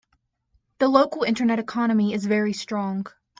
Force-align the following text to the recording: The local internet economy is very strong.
The 0.79 0.87
local 0.87 1.21
internet 1.21 1.59
economy 1.59 2.11
is 2.13 2.25
very 2.25 2.53
strong. 2.53 3.05